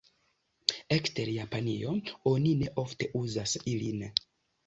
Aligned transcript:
Ekster 0.95 1.29
Japanio, 1.33 1.91
oni 2.31 2.53
ne 2.61 2.71
ofte 2.85 3.09
uzas 3.21 3.53
ilin. 3.75 4.01